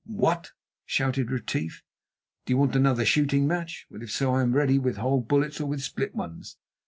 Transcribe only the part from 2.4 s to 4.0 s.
"do you want another shooting match?